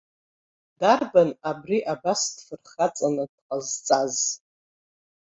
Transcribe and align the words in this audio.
Иарбан 0.81 1.29
абри 1.49 1.77
абас 1.93 2.21
дфырхаҵаны 2.35 3.23
дҟазҵаз?! 3.33 4.15